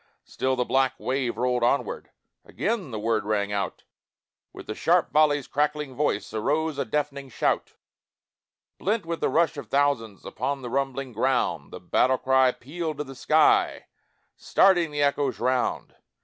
Still 0.23 0.55
the 0.55 0.65
black 0.65 0.95
wave 0.97 1.37
rolled 1.37 1.61
onward 1.63 2.09
Again 2.43 2.89
the 2.89 2.97
word 2.99 3.23
rang 3.23 3.51
out, 3.51 3.83
With 4.51 4.65
the 4.65 4.73
sharp 4.73 5.11
volley's 5.13 5.45
crackling 5.45 5.93
voice 5.93 6.33
Arose 6.33 6.79
a 6.79 6.85
deafening 6.85 7.29
shout: 7.29 7.73
Blent 8.79 9.05
with 9.05 9.19
the 9.19 9.29
rush 9.29 9.57
of 9.57 9.67
thousands 9.67 10.25
Over 10.25 10.59
the 10.63 10.71
rumbling 10.71 11.13
ground, 11.13 11.69
The 11.71 11.79
battle 11.79 12.17
cry 12.17 12.51
pealed 12.51 12.97
to 12.97 13.03
the 13.03 13.13
sky, 13.13 13.85
Starting 14.35 14.89
the 14.89 15.03
echoes 15.03 15.39
round. 15.39 15.93